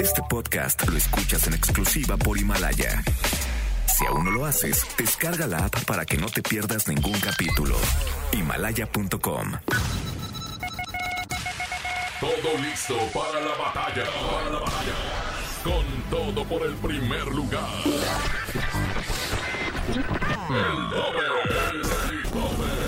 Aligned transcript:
Este 0.00 0.22
podcast 0.28 0.88
lo 0.88 0.96
escuchas 0.96 1.46
en 1.46 1.54
exclusiva 1.54 2.16
por 2.16 2.38
Himalaya. 2.38 3.02
Si 3.86 4.06
aún 4.06 4.24
no 4.24 4.30
lo 4.30 4.46
haces, 4.46 4.86
descarga 4.96 5.46
la 5.46 5.66
app 5.66 5.84
para 5.84 6.04
que 6.04 6.16
no 6.16 6.26
te 6.28 6.42
pierdas 6.42 6.86
ningún 6.88 7.18
capítulo. 7.20 7.76
Himalaya.com. 8.32 9.52
Todo 12.20 12.58
listo 12.62 12.96
para 13.12 13.40
la 13.40 13.54
batalla. 13.56 14.04
Para 14.04 14.50
la 14.50 14.58
batalla. 14.60 14.94
Con 15.64 15.84
todo 16.10 16.44
por 16.44 16.66
el 16.66 16.74
primer 16.74 17.26
lugar. 17.26 17.68
El 19.88 20.04
tope. 20.90 21.24
El 21.74 22.22
tope. 22.30 22.87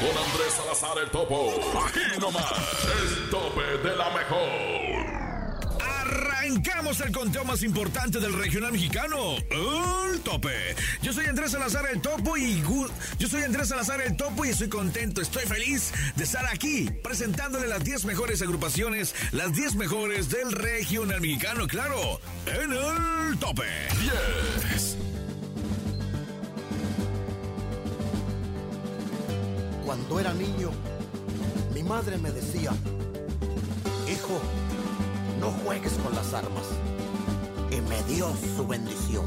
Con 0.00 0.16
Andrés 0.16 0.54
Salazar 0.56 0.96
el 1.04 1.10
Topo. 1.10 1.50
Aquí 1.86 2.00
nomás. 2.18 2.52
El 3.02 3.28
tope 3.28 3.62
de 3.86 3.96
la 3.96 4.08
mejor. 4.10 4.80
Arrancamos 5.78 7.00
el 7.00 7.12
conteo 7.12 7.44
más 7.44 7.62
importante 7.62 8.18
del 8.18 8.32
regional 8.32 8.72
mexicano, 8.72 9.36
el 9.50 10.20
tope. 10.20 10.74
Yo 11.02 11.12
soy 11.12 11.26
Andrés 11.26 11.50
Salazar 11.50 11.84
el 11.92 12.00
Topo 12.00 12.38
y 12.38 12.62
yo 13.18 13.28
soy 13.28 13.42
Andrés 13.42 13.68
Salazar 13.68 14.00
el 14.00 14.16
Topo 14.16 14.46
y 14.46 14.48
estoy 14.48 14.70
contento, 14.70 15.20
estoy 15.20 15.44
feliz 15.44 15.92
de 16.16 16.24
estar 16.24 16.46
aquí 16.46 16.88
presentándole 17.02 17.68
las 17.68 17.84
10 17.84 18.06
mejores 18.06 18.40
agrupaciones, 18.40 19.14
las 19.32 19.52
10 19.52 19.74
mejores 19.74 20.30
del 20.30 20.52
regional 20.52 21.20
mexicano, 21.20 21.66
claro, 21.66 22.20
en 22.46 22.72
el 22.72 23.38
tope. 23.38 23.68
10. 24.00 25.09
Cuando 29.90 30.20
era 30.20 30.32
niño, 30.32 30.70
mi 31.74 31.82
madre 31.82 32.16
me 32.16 32.30
decía, 32.30 32.70
hijo, 34.08 34.38
no 35.40 35.50
juegues 35.64 35.94
con 35.94 36.14
las 36.14 36.32
armas. 36.32 36.62
Y 37.72 37.80
me 37.80 38.00
dio 38.04 38.32
su 38.56 38.68
bendición. 38.68 39.26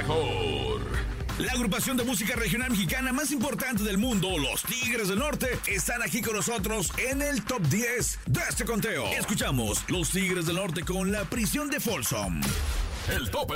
Mejor. 0.00 0.80
La 1.38 1.52
agrupación 1.52 1.96
de 1.96 2.04
música 2.04 2.34
regional 2.36 2.70
mexicana 2.70 3.12
más 3.12 3.30
importante 3.32 3.82
del 3.82 3.98
mundo, 3.98 4.38
los 4.38 4.62
Tigres 4.62 5.08
del 5.08 5.18
Norte, 5.18 5.58
están 5.66 6.02
aquí 6.02 6.22
con 6.22 6.36
nosotros 6.36 6.90
en 6.98 7.22
el 7.22 7.44
top 7.44 7.62
10 7.62 8.18
de 8.26 8.40
este 8.48 8.64
conteo. 8.64 9.06
Escuchamos 9.06 9.84
Los 9.88 10.10
Tigres 10.10 10.46
del 10.46 10.56
Norte 10.56 10.84
con 10.84 11.12
la 11.12 11.24
prisión 11.24 11.70
de 11.70 11.80
Folsom. 11.80 12.40
El 13.08 13.30
tope. 13.30 13.54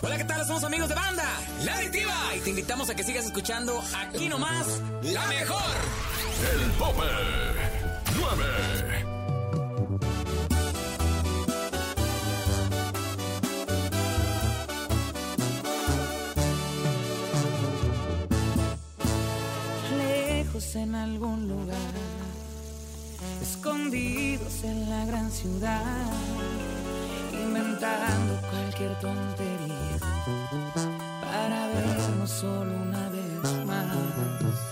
Hola, 0.00 0.16
¿qué 0.16 0.24
tal? 0.24 0.46
Somos 0.46 0.64
amigos 0.64 0.88
de 0.88 0.94
banda, 0.94 1.28
La 1.64 1.74
Adictiva. 1.76 2.14
Y 2.36 2.40
te 2.40 2.50
invitamos 2.50 2.88
a 2.90 2.94
que 2.94 3.04
sigas 3.04 3.26
escuchando 3.26 3.82
aquí 3.96 4.28
nomás, 4.28 4.80
La 5.02 5.26
Mejor. 5.26 5.62
El 6.54 6.72
tope. 6.72 7.02
9. 8.18 8.81
en 24.64 24.88
la 24.88 25.04
gran 25.04 25.30
ciudad, 25.30 25.82
inventando 27.32 28.40
cualquier 28.50 28.98
tontería 29.00 29.98
para 31.20 31.66
vernos 31.68 32.30
solo 32.30 32.72
una 32.82 33.08
vez 33.08 33.66
más. 33.66 34.71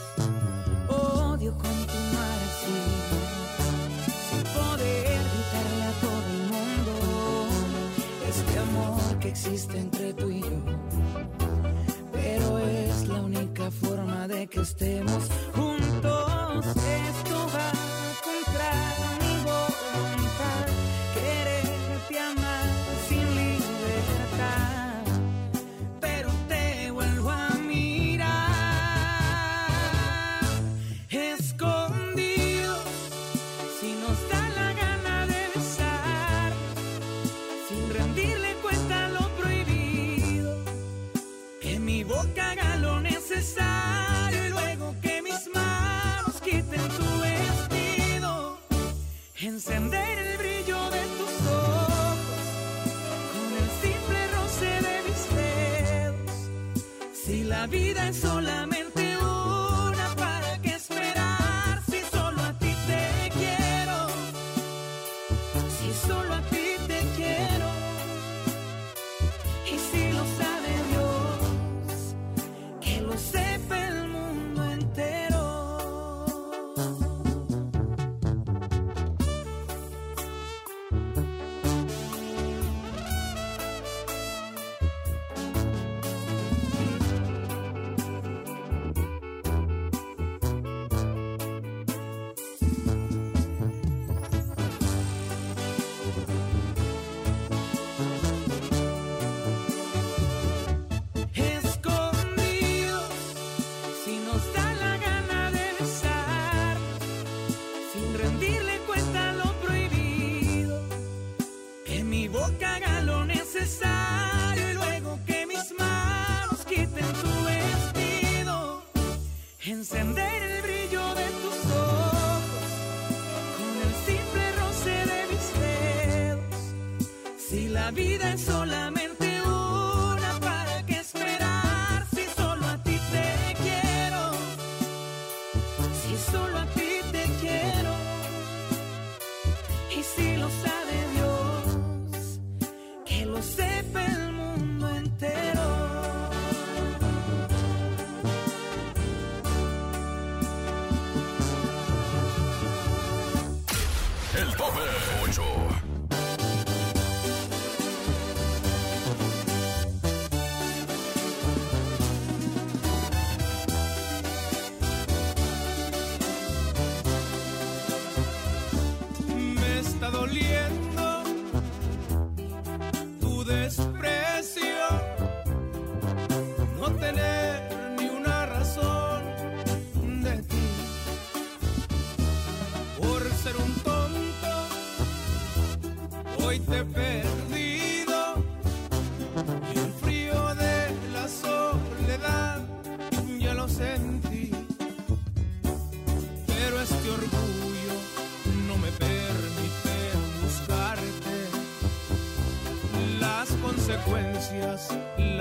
vida 127.91 128.33
es 128.35 128.43
solamente 128.43 129.00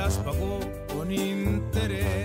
las 0.10 0.18
pagó 0.26 0.60
con 0.92 1.12
interés. 1.12 2.19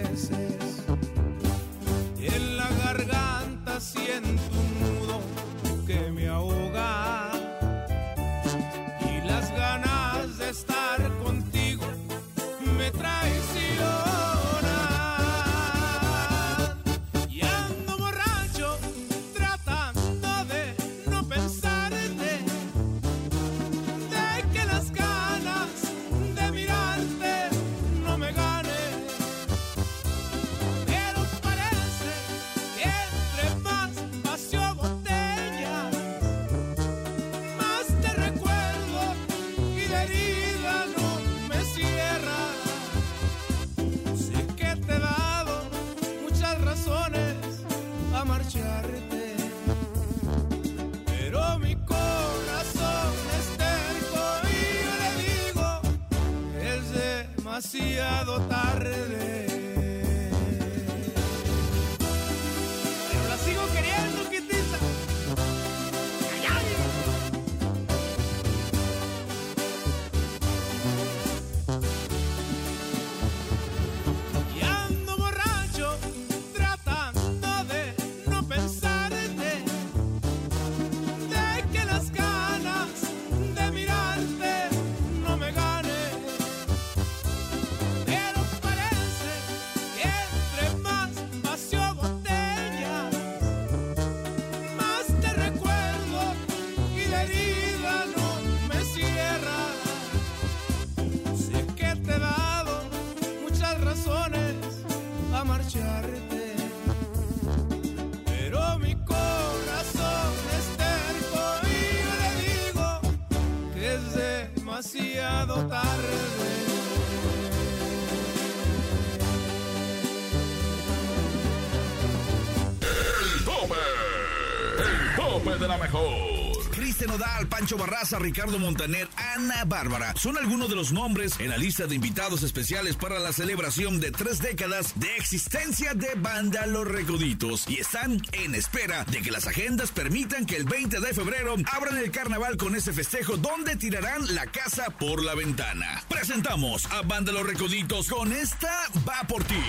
Pancho 127.44 127.76
Barraza, 127.76 128.18
Ricardo 128.18 128.58
Montaner, 128.58 129.08
Ana 129.34 129.64
Bárbara. 129.64 130.14
Son 130.16 130.36
algunos 130.36 130.68
de 130.68 130.76
los 130.76 130.92
nombres 130.92 131.38
en 131.40 131.50
la 131.50 131.56
lista 131.56 131.86
de 131.86 131.94
invitados 131.94 132.42
especiales 132.42 132.96
para 132.96 133.18
la 133.18 133.32
celebración 133.32 134.00
de 134.00 134.10
tres 134.10 134.40
décadas 134.40 134.98
de 134.98 135.14
existencia 135.16 135.94
de 135.94 136.14
Banda 136.16 136.66
Los 136.66 136.86
Recoditos 136.86 137.68
y 137.68 137.78
están 137.78 138.20
en 138.32 138.54
espera 138.54 139.04
de 139.04 139.22
que 139.22 139.30
las 139.30 139.46
agendas 139.46 139.90
permitan 139.90 140.46
que 140.46 140.56
el 140.56 140.64
20 140.64 141.00
de 141.00 141.14
febrero 141.14 141.56
abran 141.72 141.98
el 141.98 142.10
carnaval 142.10 142.56
con 142.56 142.74
ese 142.74 142.92
festejo 142.92 143.36
donde 143.36 143.76
tirarán 143.76 144.34
la 144.34 144.46
casa 144.46 144.90
por 144.90 145.22
la 145.22 145.34
ventana. 145.34 146.02
Presentamos 146.08 146.86
a 146.92 147.02
Banda 147.02 147.32
Los 147.32 147.46
Recoditos 147.46 148.08
con 148.08 148.32
esta 148.32 148.72
Va 149.06 149.26
por 149.26 149.44
ti. 149.44 149.62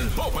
El 0.00 0.08
Pope. 0.08 0.40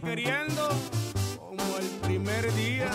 queriendo 0.00 0.68
como 1.38 1.78
el 1.78 1.86
primer 2.02 2.52
día. 2.54 2.90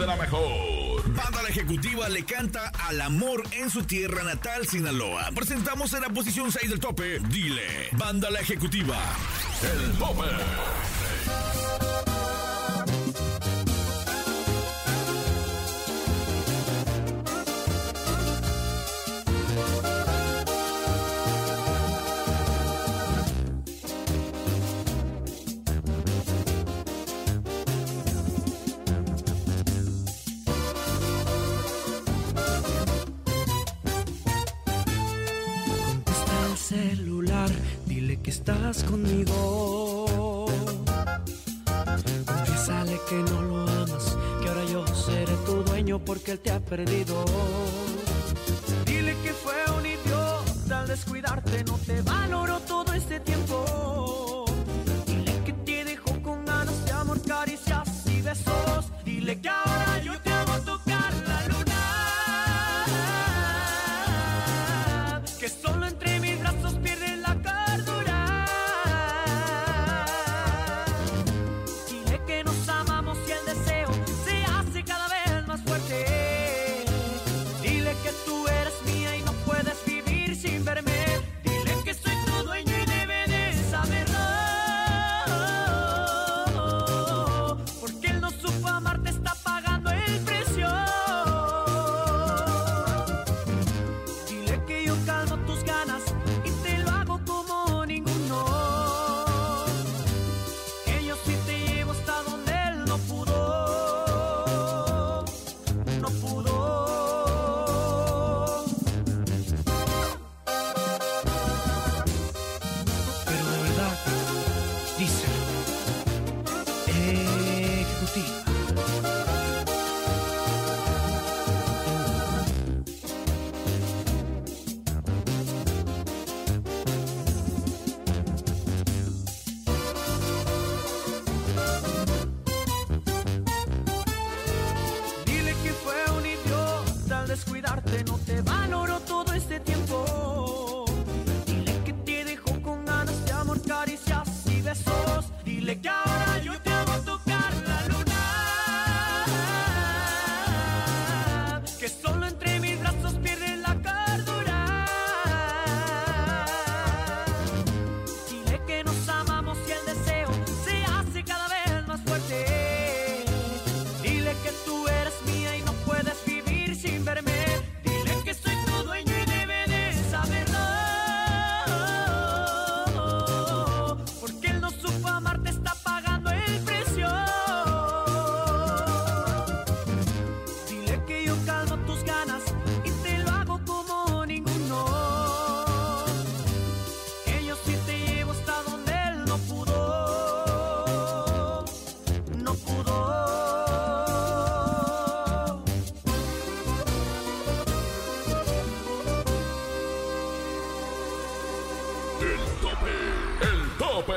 De 0.00 0.06
la 0.06 0.16
mejor. 0.16 1.14
Banda 1.14 1.42
La 1.42 1.48
Ejecutiva 1.50 2.08
le 2.08 2.24
canta 2.24 2.72
al 2.88 3.02
amor 3.02 3.42
en 3.52 3.68
su 3.68 3.82
tierra 3.82 4.22
natal, 4.24 4.66
Sinaloa. 4.66 5.28
Presentamos 5.34 5.92
en 5.92 6.00
la 6.00 6.08
posición 6.08 6.50
6 6.50 6.70
del 6.70 6.80
tope, 6.80 7.18
Dile, 7.28 7.88
Banda 7.92 8.30
La 8.30 8.40
Ejecutiva. 8.40 8.96
El 9.62 9.92
tope. 9.98 10.24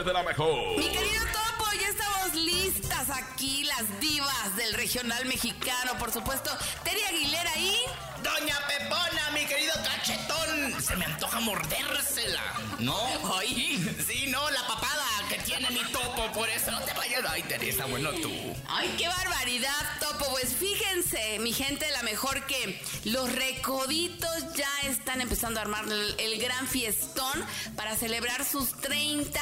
De 0.04 0.12
la 0.12 0.24
mejor. 0.24 0.78
Mi 0.78 0.90
querido 0.90 1.24
Topo, 1.32 1.72
ya 1.80 1.88
estamos 1.88 2.36
listas 2.36 3.10
aquí, 3.10 3.64
las 3.64 4.02
divas 4.02 4.54
del 4.58 4.74
regional 4.74 5.26
mexicano, 5.26 5.98
por 5.98 6.12
supuesto. 6.12 6.50
Terry 6.84 7.02
Aguilera 7.04 7.58
y. 7.58 7.74
Doña 8.22 8.58
Pepona, 8.68 9.32
mi 9.34 9.46
querido 9.46 9.74
cachetón, 9.86 10.82
se 10.82 10.98
me 10.98 11.06
antoja 11.06 11.40
mordérsela. 11.40 12.42
¿No? 12.80 12.98
Ay. 13.38 13.96
Sí, 14.06 14.28
no, 14.28 14.50
la 14.52 14.68
papada 14.68 15.06
que 15.30 15.38
tiene 15.40 15.70
mi 15.70 15.84
topo, 15.92 16.30
por 16.34 16.50
eso 16.50 16.72
no 16.72 16.82
te 16.82 16.94
vayas. 16.94 17.22
Ay, 17.30 17.44
Teresa, 17.44 17.86
bueno 17.86 18.10
tú. 18.22 18.32
Ay, 18.68 18.94
qué 18.98 19.08
barbaridad, 19.08 20.00
Topo. 20.02 20.32
Pues 20.32 20.54
mi 21.54 21.66
gente, 21.66 21.90
la 21.92 22.02
mejor 22.02 22.46
que 22.48 22.82
los 23.06 23.32
recoditos 23.32 24.54
ya 24.56 24.90
están 24.90 25.22
empezando 25.22 25.60
a 25.60 25.64
armar 25.64 25.86
el, 25.86 26.16
el 26.18 26.42
gran 26.42 26.68
fiestón 26.68 27.46
para 27.76 27.96
celebrar 27.96 28.44
sus 28.44 28.74
30 28.82 29.40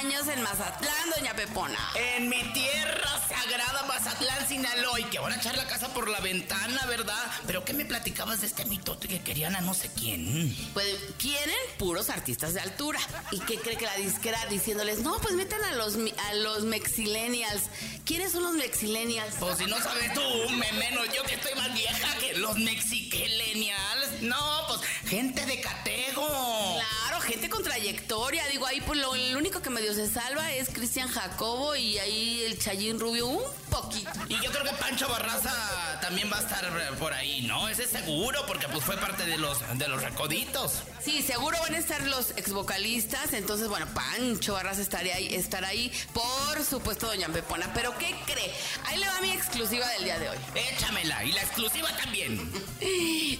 años 0.00 0.28
en 0.28 0.42
Mazatlán, 0.42 1.10
doña 1.16 1.34
Pepona. 1.34 1.78
En 1.96 2.28
mi 2.28 2.42
tierra 2.52 3.08
sagrada 3.28 3.82
Mazatlán, 3.86 4.46
Sinaloa, 4.46 5.00
y 5.00 5.04
que 5.04 5.18
van 5.18 5.32
a 5.32 5.36
echar 5.36 5.56
la 5.56 5.66
casa 5.66 5.92
por 5.92 6.08
la 6.08 6.20
ventana, 6.20 6.84
¿verdad? 6.86 7.24
Pero 7.46 7.64
¿qué 7.64 7.72
me 7.72 7.84
platicabas 7.84 8.40
de 8.40 8.46
este 8.46 8.64
mitote 8.66 9.08
que 9.08 9.20
querían 9.20 9.56
a 9.56 9.60
no 9.60 9.74
sé 9.74 9.90
quién? 9.96 10.56
Pues 10.74 10.96
quieren 11.18 11.56
puros 11.78 12.10
artistas 12.10 12.54
de 12.54 12.60
altura. 12.60 13.00
¿Y 13.32 13.40
qué 13.40 13.58
cree 13.58 13.76
que 13.76 13.86
la 13.86 13.96
disquera 13.96 14.38
diciéndoles, 14.46 15.00
no, 15.00 15.18
pues 15.18 15.34
metan 15.34 15.62
a 15.64 15.74
los, 15.74 15.96
a 16.28 16.34
los 16.34 16.64
mexillennials? 16.64 17.64
¿Quiénes 18.04 18.32
son 18.32 18.44
los 18.44 18.54
mexillennials? 18.54 19.34
Pues 19.40 19.58
si 19.58 19.66
no 19.66 19.78
sabes 19.78 20.12
tú, 20.14 20.50
me 20.50 20.70
menos 20.72 21.06
yo 21.14 21.22
que 21.24 21.34
estoy 21.34 21.47
más 21.54 21.72
vieja 21.74 22.18
que 22.18 22.34
los 22.34 22.56
mexiquelenials. 22.58 24.22
No, 24.22 24.64
pues 24.68 24.80
gente 25.06 25.44
de 25.46 25.60
catego. 25.60 26.26
Claro, 26.26 27.20
gente 27.20 27.48
con 27.48 27.62
trayectoria. 27.62 28.46
Digo, 28.48 28.66
ahí 28.66 28.80
pues 28.80 28.98
lo, 28.98 29.12
único 29.12 29.62
que 29.62 29.70
medio 29.70 29.94
se 29.94 30.08
salva 30.08 30.52
es 30.52 30.68
Cristian 30.68 31.08
Jacobo 31.08 31.76
y 31.76 31.98
ahí 31.98 32.42
el 32.44 32.58
Chayín 32.58 32.98
Rubio 32.98 33.26
un 33.26 33.42
poquito. 33.70 34.10
Y 34.28 34.34
yo 34.42 34.50
creo 34.50 34.64
que 34.64 34.72
Pancho 34.72 35.08
Barraza 35.08 35.98
también 36.00 36.30
va 36.32 36.38
a 36.38 36.40
estar 36.40 36.64
eh, 36.64 36.96
por 36.98 37.12
ahí, 37.12 37.42
¿no? 37.42 37.68
Ese 37.68 37.84
es 37.84 37.90
seguro, 37.90 38.44
porque 38.46 38.68
pues 38.68 38.84
fue 38.84 38.96
parte 38.96 39.24
de 39.24 39.38
los, 39.38 39.58
de 39.78 39.88
los 39.88 40.02
recoditos. 40.02 40.82
Sí, 41.00 41.22
seguro 41.22 41.58
van 41.62 41.74
a 41.74 41.78
estar 41.78 42.02
los 42.02 42.30
ex 42.32 42.52
vocalistas. 42.52 43.32
Entonces, 43.32 43.68
bueno, 43.68 43.86
Pancho 43.94 44.54
Barras 44.54 44.78
estaría 44.78 45.14
ahí, 45.14 45.34
estará 45.34 45.68
ahí. 45.68 45.92
Por 46.12 46.64
supuesto, 46.64 47.06
Doña 47.06 47.28
Pepona. 47.28 47.70
Pero 47.74 47.96
¿qué 47.98 48.14
cree? 48.26 48.52
Ahí 48.86 48.98
le 48.98 49.06
va 49.06 49.20
mi 49.20 49.30
exclusiva 49.30 49.86
del 49.88 50.04
día 50.04 50.18
de 50.18 50.30
hoy. 50.30 50.38
Échamela, 50.54 51.24
y 51.24 51.32
la 51.38 51.44
exclusiva 51.44 51.88
también. 51.96 52.50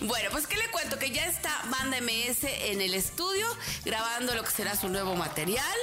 Bueno, 0.02 0.28
pues 0.30 0.46
que 0.46 0.56
le 0.56 0.68
cuento 0.70 0.98
que 0.98 1.10
ya 1.10 1.26
está 1.26 1.50
Banda 1.70 2.00
MS 2.00 2.44
en 2.70 2.80
el 2.80 2.94
estudio 2.94 3.46
grabando 3.84 4.34
lo 4.34 4.44
que 4.44 4.50
será 4.50 4.76
su 4.76 4.88
nuevo 4.88 5.16
material 5.16 5.78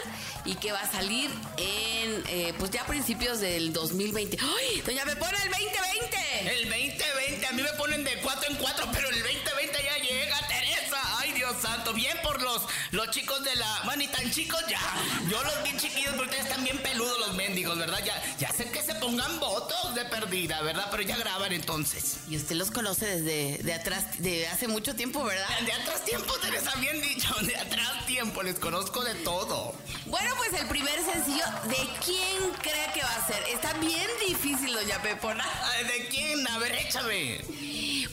y 0.45 0.55
que 0.55 0.71
va 0.71 0.79
a 0.79 0.91
salir 0.91 1.29
en, 1.57 2.23
eh, 2.27 2.53
pues 2.57 2.71
ya 2.71 2.83
a 2.83 2.85
principios 2.85 3.39
del 3.39 3.73
2020. 3.73 4.37
¡Ay! 4.41 4.81
Doña 4.85 5.03
Pepona, 5.03 5.37
el 5.43 5.49
2020. 5.49 6.61
El 6.61 6.69
2020, 6.69 7.47
a 7.47 7.51
mí 7.51 7.61
me 7.61 7.73
ponen 7.73 8.03
de 8.03 8.17
4 8.21 8.51
en 8.51 8.55
4, 8.57 8.89
pero 8.93 9.09
el 9.09 9.21
2020 9.21 9.83
ya 9.83 9.97
llega, 9.97 10.47
Teresa. 10.47 11.19
Ay, 11.19 11.33
Dios 11.33 11.55
santo, 11.61 11.93
bien 11.93 12.17
por 12.23 12.41
los, 12.41 12.61
los 12.91 13.09
chicos 13.11 13.43
de 13.43 13.55
la... 13.55 13.81
Bueno, 13.83 14.03
y 14.03 14.07
tan 14.07 14.31
chicos 14.31 14.63
ya. 14.69 14.79
Yo 15.29 15.43
los 15.43 15.63
vi 15.63 15.77
chiquillos 15.77 16.13
porque 16.15 16.29
ustedes 16.29 16.45
están 16.45 16.63
bien 16.63 16.77
peludos 16.79 17.19
los 17.19 17.33
mendigos, 17.35 17.77
¿verdad? 17.77 18.01
Ya, 18.05 18.21
ya 18.37 18.51
sé 18.53 18.69
que 18.71 18.81
se 18.81 18.95
pongan 18.95 19.39
votos 19.39 19.95
de 19.95 20.05
perdida, 20.05 20.61
¿verdad? 20.61 20.87
Pero 20.91 21.03
ya 21.03 21.17
graban 21.17 21.51
entonces. 21.51 22.04
Y 22.29 22.37
usted 22.37 22.55
los 22.55 22.71
conoce 22.71 23.05
desde 23.05 23.63
de 23.63 23.73
atrás, 23.73 24.05
de 24.19 24.47
hace 24.47 24.67
mucho 24.67 24.95
tiempo, 24.95 25.23
¿verdad? 25.23 25.47
De 25.65 25.71
atrás 25.71 26.03
tiempo, 26.03 26.33
Teresa, 26.41 26.73
bien 26.79 27.01
dicho. 27.01 27.33
De 27.41 27.55
atrás 27.55 28.05
tiempo, 28.05 28.43
les 28.43 28.59
conozco 28.59 29.03
de 29.03 29.15
todo. 29.15 29.73
Bueno, 30.05 30.33
pues 30.37 30.53
el 30.61 30.67
primer 30.67 30.99
sencillo, 31.03 31.45
¿de 31.67 31.89
quién 32.03 32.51
cree 32.61 32.91
que 32.93 33.01
va 33.01 33.15
a 33.15 33.27
ser? 33.27 33.43
Está 33.49 33.73
bien 33.73 34.07
difícil, 34.27 34.73
doña 34.73 35.01
Pepona. 35.01 35.45
¿De 35.87 36.07
quién? 36.07 36.47
A 36.47 36.57
ver, 36.59 36.73
échame. 36.75 37.41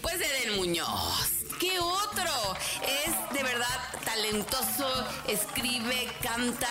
Pues 0.01 0.19
de 0.19 0.29
Del 0.29 0.57
Muñoz. 0.57 1.31
¿Qué 1.61 1.79
otro? 1.79 2.57
Es 2.83 3.35
de 3.37 3.43
verdad 3.43 3.81
talentoso, 4.15 5.07
escribe, 5.27 6.09
canta, 6.23 6.69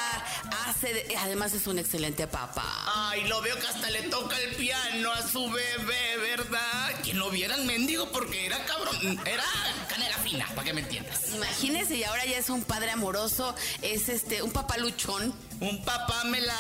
hace, 0.68 0.94
de- 0.94 1.16
además 1.18 1.54
es 1.54 1.66
un 1.68 1.80
excelente 1.80 2.28
papá. 2.28 2.64
Ay, 3.10 3.24
lo 3.28 3.42
veo 3.42 3.58
que 3.60 3.68
hasta 3.68 3.90
le 3.90 4.04
toca 4.04 4.38
el 4.40 4.56
piano 4.56 5.12
a 5.12 5.28
su 5.28 5.50
bebé, 5.50 6.18
¿verdad? 6.18 6.92
Quien 7.04 7.18
lo 7.18 7.30
viera 7.32 7.56
el 7.56 7.66
mendigo 7.66 8.12
porque 8.12 8.46
era 8.46 8.64
cabrón. 8.66 9.20
Era 9.26 9.44
canela 9.90 10.18
fina, 10.18 10.46
para 10.50 10.66
que 10.66 10.74
me 10.74 10.82
entiendas. 10.82 11.30
Imagínese, 11.34 11.96
y 11.96 12.04
ahora 12.04 12.26
ya 12.26 12.38
es 12.38 12.50
un 12.50 12.64
padre 12.64 12.92
amoroso, 12.92 13.56
es 13.82 14.08
este, 14.10 14.44
un 14.44 14.52
papá 14.52 14.78
luchón. 14.78 15.34
Un 15.62 15.84
papá 15.86 16.24
me 16.26 16.42
las... 16.42 16.58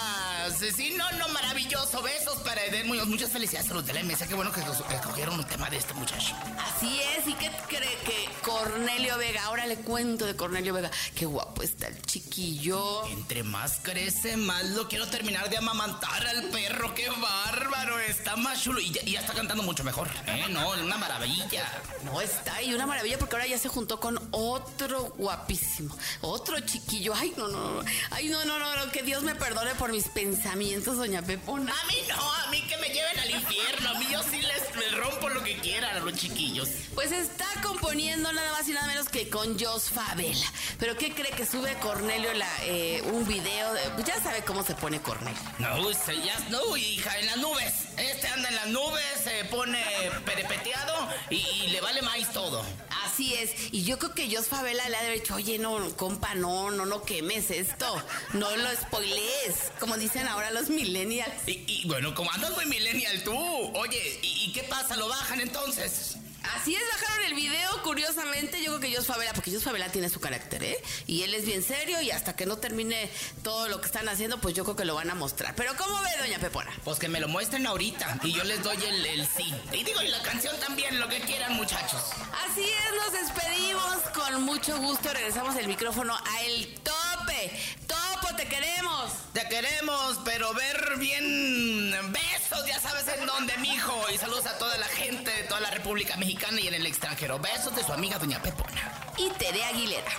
Sí, 0.75 0.93
no, 0.95 1.09
no, 1.13 1.27
maravilloso. 1.29 2.03
Besos 2.03 2.37
para 2.43 2.63
Eden 2.65 2.87
Muñoz. 2.87 3.07
Muchas 3.07 3.31
felicidades 3.31 3.69
a 3.71 3.73
los 3.73 3.85
de 3.85 3.93
la 3.93 4.03
MS. 4.03 4.27
Qué 4.27 4.35
bueno 4.35 4.51
que 4.51 4.61
escog- 4.61 4.91
escogieron 4.93 5.39
un 5.39 5.45
tema 5.45 5.69
de 5.71 5.77
este 5.77 5.93
muchacho. 5.95 6.35
Así 6.59 7.01
es, 7.17 7.25
¿y 7.27 7.33
qué 7.33 7.49
cree 7.67 7.97
que 8.05 8.29
Cornelio 8.43 9.17
Vega? 9.17 9.43
Ahora 9.45 9.65
le 9.65 9.77
cuento 9.77 10.27
de 10.27 10.35
Cornelio 10.35 10.70
Vega. 10.71 10.91
Qué 11.15 11.25
guapo 11.25 11.61
está 11.61 11.87
el 11.87 12.01
chiquillo. 12.03 13.05
Entre 13.07 13.43
más 13.43 13.79
crece, 13.81 14.37
más 14.37 14.65
lo 14.71 14.87
quiero 14.87 15.07
terminar 15.07 15.49
de 15.49 15.57
amamantar 15.57 16.25
al 16.27 16.43
perro. 16.49 16.93
¡Qué 16.93 17.09
bárbaro! 17.09 17.99
Está 17.99 18.35
más 18.35 18.61
chulo. 18.61 18.79
Y 18.79 18.91
ya, 18.91 19.01
y 19.05 19.11
ya 19.13 19.21
está 19.21 19.33
cantando 19.33 19.63
mucho 19.63 19.83
mejor. 19.83 20.09
¿Eh? 20.27 20.45
No, 20.49 20.69
una 20.71 20.97
maravilla. 20.97 21.67
No 22.03 22.21
está, 22.21 22.61
y 22.61 22.73
una 22.73 22.85
maravilla 22.87 23.17
porque 23.17 23.35
ahora 23.35 23.47
ya 23.47 23.57
se 23.57 23.69
juntó 23.69 23.99
con 23.99 24.19
otro 24.31 25.13
guapísimo, 25.17 25.95
otro 26.21 26.59
chiquillo. 26.61 27.13
Ay, 27.15 27.33
no, 27.37 27.47
no, 27.47 27.81
no. 27.81 27.89
Ay, 28.09 28.29
no, 28.29 28.43
no, 28.45 28.59
no, 28.59 28.75
no, 28.75 28.91
que 28.91 29.03
Dios 29.03 29.23
me 29.23 29.35
perdone 29.35 29.75
por 29.75 29.91
mis 29.91 30.07
pensamientos, 30.07 30.97
doña 30.97 31.21
Pepona. 31.21 31.71
A 31.71 31.85
mí 31.87 31.95
no, 32.09 32.33
a 32.33 32.47
mí 32.47 32.61
que 32.67 32.77
me 32.77 32.87
lleven 32.87 33.19
al 33.19 33.29
infierno. 33.29 33.89
A 33.89 33.93
mí 33.99 34.07
yo 34.11 34.21
sí 34.23 34.41
les, 34.41 34.75
les 34.75 34.97
rompo 34.97 35.29
lo 35.29 35.43
que 35.43 35.57
quieran 35.59 35.95
a 35.97 35.99
los 35.99 36.13
chiquillos. 36.15 36.69
Pues 36.95 37.11
está 37.11 37.47
componiendo 37.61 38.31
nada 38.33 38.51
más 38.51 38.67
y 38.67 38.73
nada 38.73 38.87
menos 38.87 39.09
que 39.09 39.29
con 39.29 39.59
Jos 39.59 39.89
Favela. 39.89 40.45
Pero 40.79 40.97
¿qué 40.97 41.13
cree 41.13 41.31
que 41.31 41.45
sube 41.45 41.73
Cornelio 41.79 42.33
la, 42.33 42.49
eh, 42.63 43.01
un 43.11 43.27
video? 43.27 43.73
de- 43.73 43.89
pues 43.91 44.05
ya 44.05 44.21
sabe 44.21 44.43
cómo 44.43 44.63
se 44.63 44.75
pone 44.75 45.01
Cornelio. 45.01 45.39
No, 45.59 45.93
se- 45.93 46.21
ya, 46.21 46.37
no, 46.49 46.75
hija, 46.77 47.17
en 47.19 47.25
las 47.27 47.37
nubes. 47.37 47.73
Este 47.97 48.27
anda 48.27 48.49
en 48.49 48.55
las 48.55 48.67
nubes, 48.67 49.03
se 49.23 49.45
pone 49.45 49.83
perepeteado 50.25 51.07
y, 51.29 51.35
y 51.37 51.67
le 51.67 51.81
vale 51.81 52.01
más 52.01 52.11
todo. 52.33 52.63
Así 53.05 53.33
es, 53.33 53.51
y 53.71 53.83
yo 53.83 53.97
creo 53.99 54.13
que 54.13 54.33
Jos 54.33 54.47
Favela 54.47 54.87
le 54.89 54.95
ha 54.97 55.03
dicho, 55.09 55.35
oye, 55.35 55.57
no, 55.59 55.95
compa, 55.97 56.33
no, 56.35 56.71
no, 56.71 56.85
no 56.85 57.03
quemes 57.03 57.49
esto, 57.51 58.01
no 58.33 58.55
lo 58.55 58.69
spoilees, 58.75 59.71
como 59.79 59.97
dicen 59.97 60.27
ahora 60.27 60.51
los 60.51 60.69
millennials. 60.69 61.33
Y, 61.47 61.63
y, 61.67 61.87
bueno, 61.87 62.13
como 62.15 62.31
andas 62.31 62.51
muy 62.51 62.65
millennial 62.65 63.23
tú. 63.23 63.35
Oye, 63.75 64.19
¿y, 64.21 64.45
y 64.45 64.51
qué 64.53 64.63
pasa? 64.63 64.95
¿Lo 64.95 65.07
bajan 65.09 65.41
entonces? 65.41 66.15
Así 66.55 66.75
es, 66.75 66.81
bajaron 66.91 67.25
el 67.25 67.33
video, 67.33 67.83
curiosamente, 67.83 68.61
yo 68.61 68.77
creo 68.77 68.79
que 68.79 68.95
Jos 68.95 69.07
Favela, 69.07 69.33
porque 69.33 69.51
Jos 69.51 69.63
Favela 69.63 69.89
tiene 69.89 70.09
su 70.09 70.19
carácter, 70.19 70.63
¿eh? 70.63 70.83
Y 71.07 71.23
él 71.23 71.33
es 71.33 71.45
bien 71.45 71.63
serio 71.63 72.01
y 72.01 72.11
hasta 72.11 72.35
que 72.35 72.45
no 72.45 72.57
termine 72.57 73.09
todo 73.43 73.67
lo 73.69 73.79
que 73.79 73.87
están 73.87 74.07
haciendo, 74.09 74.39
pues 74.39 74.53
yo 74.53 74.63
creo 74.63 74.75
que 74.75 74.85
lo 74.85 74.95
van 74.95 75.09
a 75.09 75.15
mostrar. 75.15 75.55
Pero 75.55 75.75
¿cómo 75.77 75.99
ve, 76.01 76.09
doña 76.19 76.39
Pepona? 76.39 76.71
Pues 76.83 76.99
que 76.99 77.07
me 77.07 77.19
lo 77.19 77.27
muestren 77.27 77.65
ahorita 77.65 78.19
y 78.23 78.33
yo 78.33 78.43
les 78.43 78.61
doy 78.63 78.77
el, 78.83 79.05
el 79.05 79.27
sí. 79.27 79.53
Y 79.71 79.83
digo, 79.83 80.01
y 80.01 80.09
la 80.09 80.21
canción 80.21 80.59
también, 80.59 80.99
lo 80.99 81.07
que 81.07 81.19
quieran, 81.21 81.53
muchachos. 81.53 82.01
Así 82.45 82.63
es, 82.63 82.95
nos 82.95 83.13
despedimos 83.13 83.97
con 84.13 84.43
mucho 84.43 84.77
gusto, 84.77 85.11
regresamos 85.13 85.55
el 85.55 85.67
micrófono 85.67 86.15
a 86.15 86.41
El 86.43 86.73
Tope. 87.21 87.51
Topo, 87.87 88.35
te 88.35 88.45
queremos. 88.47 89.11
Te 89.33 89.47
queremos, 89.47 90.19
pero 90.25 90.53
ver 90.53 90.97
bien 90.97 91.93
besos, 92.11 92.65
ya 92.67 92.79
sabes 92.79 93.05
en 93.07 93.25
dónde, 93.25 93.55
mijo. 93.57 93.95
Y 94.13 94.17
saludos 94.17 94.45
a 94.47 94.57
toda 94.57 94.77
la 94.77 94.87
gente 94.87 95.31
de 95.31 95.43
toda 95.43 95.61
la 95.61 95.71
República 95.71 96.15
Mexicana 96.17 96.59
y 96.59 96.67
en 96.67 96.73
el 96.73 96.85
extranjero. 96.85 97.39
Besos 97.39 97.75
de 97.75 97.83
su 97.83 97.93
amiga 97.93 98.17
Doña 98.17 98.41
Pepona. 98.41 99.13
Y 99.17 99.29
Tere 99.37 99.63
Aguilera. 99.63 100.11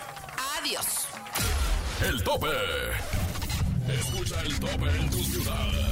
Adiós. 0.58 0.86
El 2.02 2.22
tope. 2.22 2.48
Escucha 3.88 4.40
el 4.42 4.60
tope 4.60 4.88
en 4.88 5.10
tu 5.10 5.22
ciudad. 5.24 5.91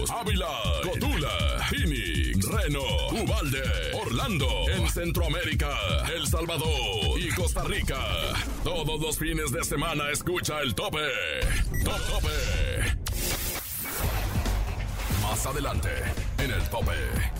Ávila, 0.09 0.47
Cotula, 0.83 1.67
Phoenix, 1.69 2.45
Reno, 2.47 2.81
Ubalde, 3.11 3.61
Orlando, 3.93 4.47
en 4.69 4.89
Centroamérica, 4.89 5.69
El 6.15 6.27
Salvador 6.27 7.19
y 7.19 7.29
Costa 7.29 7.63
Rica. 7.63 7.99
Todos 8.63 8.99
los 8.99 9.17
fines 9.17 9.51
de 9.51 9.63
semana 9.63 10.09
escucha 10.11 10.59
el 10.61 10.73
tope. 10.73 10.99
Top 11.83 11.99
Tope. 12.07 12.29
Más 15.21 15.45
adelante, 15.45 15.89
en 16.39 16.51
el 16.51 16.61
tope. 16.69 16.93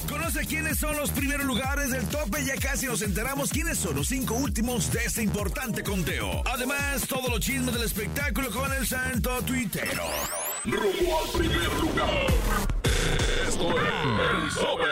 Conoce 0.07 0.45
quiénes 0.45 0.77
son 0.77 0.95
los 0.97 1.09
primeros 1.11 1.45
lugares 1.45 1.91
del 1.91 2.07
tope. 2.07 2.45
Ya 2.45 2.55
casi 2.57 2.85
nos 2.85 3.01
enteramos 3.01 3.49
quiénes 3.49 3.77
son 3.77 3.95
los 3.95 4.07
cinco 4.07 4.35
últimos 4.35 4.91
de 4.91 5.05
este 5.05 5.23
importante 5.23 5.83
conteo. 5.83 6.43
Además, 6.45 7.07
todo 7.07 7.27
lo 7.29 7.39
chisme 7.39 7.71
del 7.71 7.83
espectáculo 7.83 8.49
con 8.51 8.71
el 8.73 8.87
santo 8.87 9.41
tuitero. 9.41 10.05
Rumbo 10.63 11.17
al 11.17 11.27
primer 11.39 11.73
lugar. 11.81 12.27
Esto 13.47 13.69
es 13.71 13.77
el 13.81 14.53
tope. 14.53 14.83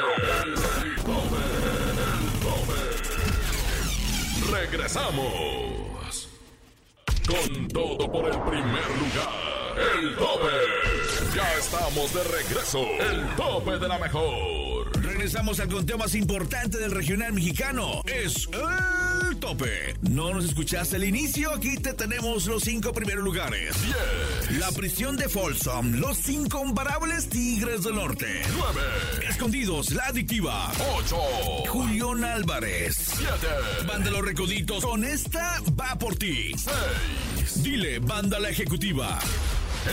El 0.43 0.55
tope. 1.03 1.38
El 1.93 2.39
tope. 2.41 2.79
Regresamos. 4.51 6.27
Con 7.27 7.67
todo 7.67 8.12
por 8.12 8.25
el 8.25 8.39
primer 8.41 8.88
lugar. 8.97 9.29
El 9.99 10.15
tope. 10.15 10.55
Ya 11.36 11.53
estamos 11.53 12.13
de 12.15 12.23
regreso. 12.23 12.79
El 12.79 13.36
tope 13.36 13.77
de 13.77 13.88
la 13.88 13.99
mejor. 13.99 14.91
Regresamos 15.03 15.60
al 15.60 15.69
conteo 15.69 15.99
más 15.99 16.15
importante 16.15 16.79
del 16.79 16.89
regional 16.89 17.32
mexicano. 17.34 18.01
Es 18.05 18.49
tope. 19.39 19.95
¿No 20.02 20.34
nos 20.34 20.45
escuchaste 20.45 20.95
al 20.97 21.04
inicio? 21.04 21.54
Aquí 21.54 21.75
te 21.78 21.93
tenemos 21.93 22.45
los 22.45 22.63
cinco 22.63 22.91
primeros 22.93 23.23
lugares. 23.23 23.75
10, 24.49 24.60
La 24.60 24.71
prisión 24.71 25.15
de 25.17 25.28
Folsom, 25.30 25.93
los 25.95 26.28
incomparables 26.30 27.30
Tigres 27.30 27.84
del 27.84 27.95
Norte. 27.95 28.41
9, 28.58 28.82
Escondidos, 29.30 29.91
la 29.91 30.06
adictiva. 30.06 30.71
8, 30.97 31.15
Julián 31.69 32.23
Álvarez. 32.23 32.97
7, 33.17 33.32
Banda 33.88 34.12
Los 34.12 34.21
Recoditos, 34.25 34.84
con 34.84 35.04
esta 35.04 35.62
va 35.80 35.97
por 35.97 36.15
ti. 36.15 36.52
6, 37.45 37.63
Dile, 37.63 37.99
banda 37.99 38.39
la 38.39 38.49
ejecutiva. 38.49 39.19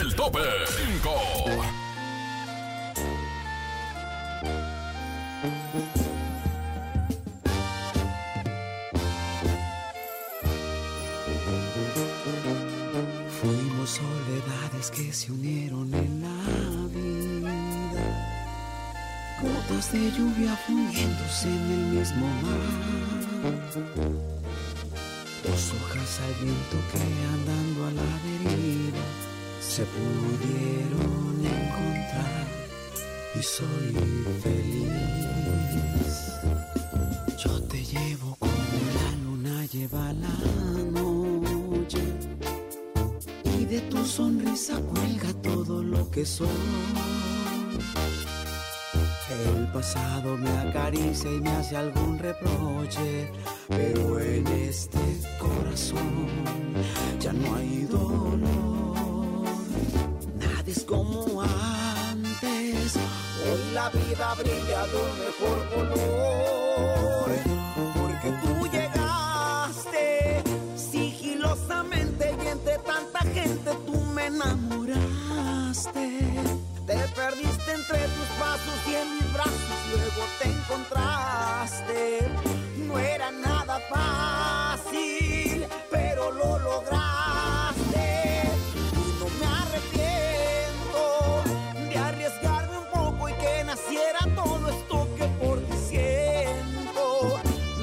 el 0.00 0.14
tope 0.14 0.40
5. 1.00 1.85
En 15.48 16.22
la 16.22 16.38
vida, 16.92 17.54
gotas 19.40 19.92
de 19.92 20.10
lluvia 20.10 20.56
fundiéndose 20.66 21.48
en 21.48 21.70
el 21.70 21.84
mismo 21.98 22.26
mar, 22.42 22.64
dos 25.44 25.72
hojas 25.74 26.20
al 26.26 26.34
viento 26.44 26.76
que 26.90 27.02
andando 27.34 27.78
a 27.86 27.90
la 27.92 28.10
deriva 28.26 29.06
se 29.60 29.84
pudieron 29.84 31.34
encontrar 31.44 32.46
y 33.38 33.42
soy 33.42 33.94
feliz. 34.42 36.14
Yo 37.38 37.62
te 37.64 37.84
llevo 37.84 38.36
como 38.38 38.52
la 38.98 39.10
luna 39.24 39.66
lleva 39.66 40.12
la 40.12 40.34
de 43.68 43.80
tu 43.90 44.04
sonrisa 44.04 44.80
cuelga 44.80 45.32
todo 45.42 45.82
lo 45.82 46.10
que 46.10 46.24
soy. 46.24 46.48
El 49.56 49.66
pasado 49.72 50.36
me 50.38 50.50
acaricia 50.50 51.30
y 51.30 51.40
me 51.40 51.50
hace 51.50 51.76
algún 51.76 52.18
reproche, 52.18 53.30
pero 53.68 54.20
en 54.20 54.46
este 54.46 54.98
corazón 55.38 56.28
ya 57.20 57.32
no 57.32 57.56
hay 57.56 57.84
dolor. 57.84 58.38
Nada 60.38 60.64
es 60.66 60.84
como 60.84 61.42
antes, 61.42 62.96
hoy 63.44 63.74
la 63.74 63.90
vida 63.90 64.34
brilla 64.38 64.86
de 64.86 64.96
un 65.06 65.12
mejor 65.24 65.58
color, 65.74 67.05
tú 74.26 74.32
me 74.32 74.44
enamoraste. 74.44 76.04
Te 76.86 76.96
perdiste 77.14 77.72
entre 77.72 77.98
tus 77.98 78.28
pasos 78.38 78.74
y 78.86 78.94
en 78.94 79.14
mis 79.16 79.32
brazos 79.32 79.78
luego 79.90 80.22
te 80.38 80.48
encontraste. 80.48 82.28
No 82.86 82.98
era 82.98 83.30
nada 83.30 83.80
fácil, 83.90 85.66
pero 85.90 86.30
lo 86.30 86.58
lograste. 86.58 88.42
Y 88.92 89.18
no 89.18 89.26
me 89.40 89.46
arrepiento 89.62 91.00
de 91.88 91.98
arriesgarme 91.98 92.78
un 92.78 92.86
poco 92.92 93.28
y 93.28 93.32
que 93.34 93.64
naciera 93.64 94.20
todo 94.34 94.68
esto 94.68 95.08
que 95.16 95.26
por 95.44 95.58
ti 95.60 95.76
siento. 95.88 97.40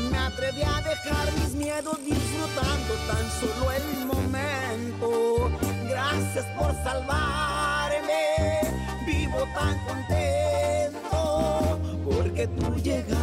Me 0.10 0.18
atreví 0.18 0.64
a 0.64 0.82
dejar 0.82 1.34
mis 1.34 1.54
miedos 1.56 1.98
disfrutando 2.04 2.94
tan 3.08 3.32
solo 3.42 3.72
el 3.72 4.06
momento. 4.06 5.73
Gracias 6.14 6.46
por 6.56 6.72
salvarme, 6.84 8.62
vivo 9.04 9.48
tan 9.56 9.80
contento 9.80 11.80
porque 12.06 12.48
tú 12.50 12.76
llegaste. 12.76 13.23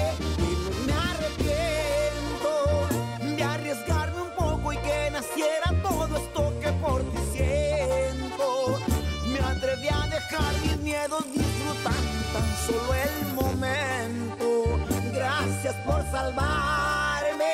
Mis 10.63 10.77
miedos 10.77 11.25
disfrutando 11.33 12.21
tan 12.33 12.55
solo 12.65 12.93
el 12.93 13.33
momento. 13.33 14.79
Gracias 15.13 15.75
por 15.85 16.01
salvarme, 16.11 17.53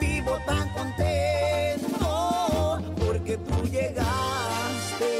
vivo 0.00 0.38
tan 0.46 0.68
contento 0.70 2.80
porque 2.98 3.36
tú 3.36 3.62
llegaste. 3.70 5.12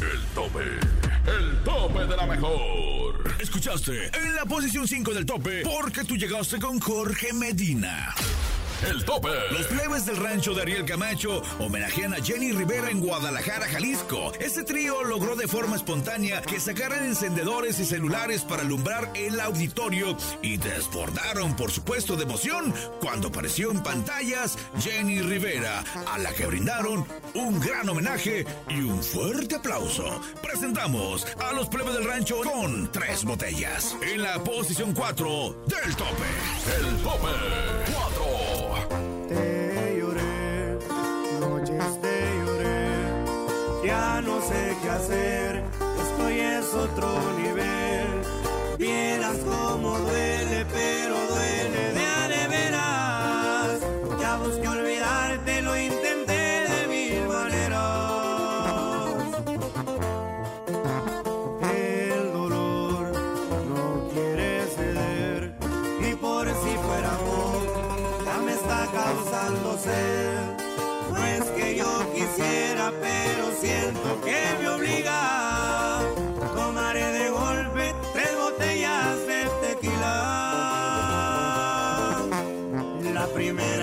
El 0.00 0.20
tope. 0.34 0.64
El 1.26 1.62
tope 1.64 2.06
de 2.06 2.16
la 2.16 2.26
mejor. 2.26 3.34
Escuchaste 3.40 4.10
en 4.16 4.34
la 4.34 4.44
posición 4.44 4.86
5 4.86 5.14
del 5.14 5.26
tope 5.26 5.62
porque 5.62 6.04
tú 6.04 6.16
llegaste 6.16 6.58
con 6.58 6.78
Jorge 6.80 7.32
Medina. 7.32 8.14
El 8.82 9.04
tope. 9.04 9.28
Los 9.50 9.66
plebes 9.66 10.06
del 10.06 10.16
rancho 10.16 10.54
de 10.54 10.62
Ariel 10.62 10.84
Camacho 10.84 11.42
homenajean 11.58 12.14
a 12.14 12.22
Jenny 12.22 12.52
Rivera 12.52 12.90
en 12.90 13.00
Guadalajara, 13.00 13.66
Jalisco. 13.66 14.32
Este 14.40 14.62
trío 14.62 15.02
logró 15.04 15.36
de 15.36 15.48
forma 15.48 15.76
espontánea 15.76 16.42
que 16.42 16.60
sacaran 16.60 17.04
encendedores 17.04 17.78
y 17.78 17.84
celulares 17.84 18.42
para 18.42 18.62
alumbrar 18.62 19.10
el 19.14 19.40
auditorio 19.40 20.16
y 20.42 20.56
desbordaron, 20.56 21.56
por 21.56 21.70
supuesto, 21.70 22.16
de 22.16 22.24
emoción 22.24 22.74
cuando 23.00 23.28
apareció 23.28 23.70
en 23.70 23.82
pantallas 23.82 24.58
Jenny 24.80 25.20
Rivera, 25.20 25.82
a 26.12 26.18
la 26.18 26.32
que 26.32 26.46
brindaron 26.46 27.06
un 27.34 27.60
gran 27.60 27.88
homenaje 27.88 28.44
y 28.68 28.80
un 28.80 29.02
fuerte 29.02 29.56
aplauso. 29.56 30.20
Presentamos 30.42 31.26
a 31.40 31.52
los 31.52 31.68
plebes 31.68 31.94
del 31.94 32.04
rancho 32.04 32.40
con 32.42 32.90
tres 32.92 33.24
botellas. 33.24 33.96
En 34.02 34.22
la 34.22 34.42
posición 34.42 34.92
4 34.92 35.64
del 35.66 35.96
tope. 35.96 36.26
El 36.80 36.96
tope 37.02 38.05
ya 43.96 44.20
no 44.20 44.40
sé 44.48 44.62
qué 44.82 44.90
hacer, 44.90 45.62
esto 46.04 46.28
es 46.28 46.74
otro 46.86 47.08
nivel. 47.42 48.08
Vieras 48.78 49.38
cómo 49.50 49.98
duele, 49.98 50.58
pero 50.76 51.14
duele 51.32 51.55
La 83.36 83.75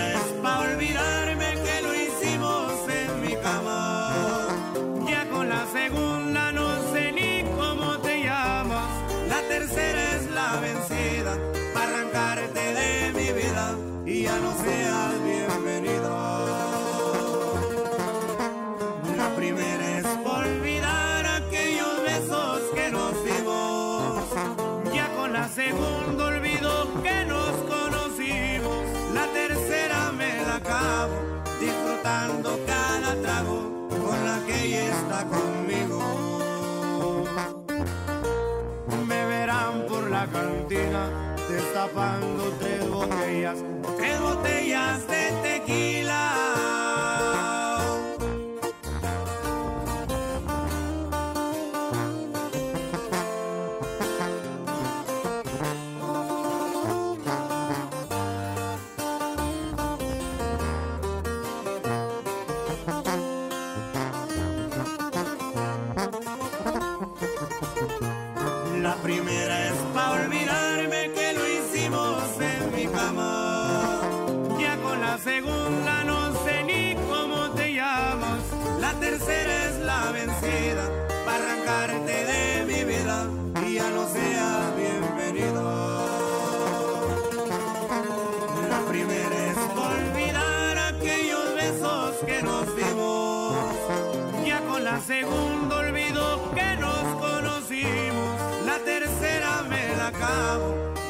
conmigo. 35.26 36.00
Me 39.08 39.26
verán 39.26 39.86
por 39.88 40.10
la 40.10 40.26
cantina 40.28 41.36
destapando 41.50 42.52
tres 42.60 42.90
botellas, 42.90 43.58
tres 43.98 44.22
botellas 44.22 45.08
de 45.08 45.23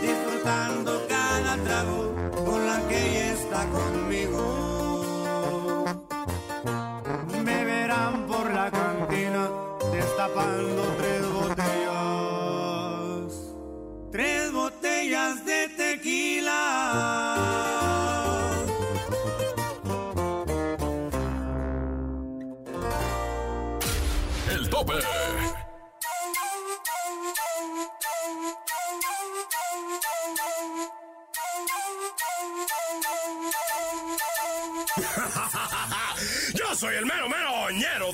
disfrutando 0.02 1.02
cada 1.08 1.58
trago 1.64 2.14
con 2.46 2.66
la 2.66 2.88
que 2.88 2.98
ella 3.10 3.34
está 3.34 3.66
conmigo. 3.70 4.03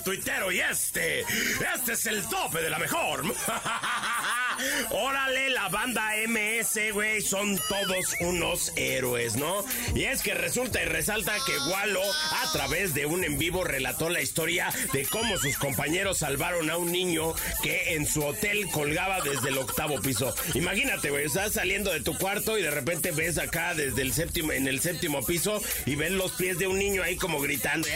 Tuitero 0.10 0.52
y 0.52 0.60
este, 0.60 1.19
este 1.19 1.93
es 1.93 2.06
el 2.08 2.24
tope 2.30 2.63
de 2.63 2.72
la 2.72 2.80
mejor. 2.80 3.24
Órale, 4.89 5.52
la 5.52 5.69
banda 5.69 6.13
MS, 6.28 6.93
güey, 6.93 7.22
son 7.22 7.60
todos 7.69 8.15
unos 8.22 8.74
héroes, 8.76 9.36
¿no? 9.36 9.63
Y 9.93 10.06
es 10.06 10.24
que 10.24 10.34
resulta 10.34 10.82
y 10.82 10.86
resalta 10.86 11.36
que 11.45 11.56
Walo, 11.69 12.02
a 12.02 12.52
través 12.52 12.95
de 12.95 13.06
un 13.06 13.24
en 13.24 13.38
vivo, 13.38 13.63
relató 13.63 14.10
la 14.10 14.19
historia 14.19 14.74
de 14.93 15.06
cómo 15.06 15.38
sus 15.38 15.56
compañeros 15.60 16.17
salvaron 16.17 16.72
a 16.72 16.78
un 16.78 16.91
niño 16.91 17.36
que 17.62 17.93
en 17.93 18.08
su 18.08 18.26
hotel 18.26 18.67
colgaba 18.72 19.22
desde 19.22 19.50
el 19.50 19.60
octavo 19.60 20.02
piso. 20.02 20.34
Imagínate, 20.56 21.12
güey, 21.12 21.26
estás 21.26 21.54
saliendo 21.54 21.93
de 21.93 22.02
tu 22.02 22.17
cuarto 22.17 22.58
y 22.58 22.63
de 22.63 22.72
repente 22.72 23.12
ves 23.12 23.38
acá 23.38 23.76
desde 23.76 24.02
el 24.02 24.12
séptimo, 24.12 24.54
en 24.54 24.67
el 24.67 24.80
séptimo 24.82 25.24
piso 25.24 25.62
y 25.86 25.93
ves 25.93 26.12
los 26.12 26.32
pies 26.32 26.58
de 26.58 26.65
un 26.65 26.80
niño 26.80 27.04
ahí 27.04 27.15
como 27.15 27.39
gritando. 27.39 27.88